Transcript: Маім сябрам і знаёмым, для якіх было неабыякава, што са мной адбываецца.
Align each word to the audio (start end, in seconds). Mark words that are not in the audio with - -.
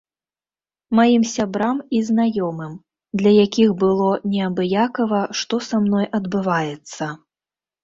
Маім 0.99 1.23
сябрам 1.33 1.77
і 1.97 2.01
знаёмым, 2.07 2.71
для 3.23 3.31
якіх 3.45 3.69
было 3.85 4.09
неабыякава, 4.33 5.21
што 5.43 5.63
са 5.69 5.85
мной 5.87 6.05
адбываецца. 6.23 7.13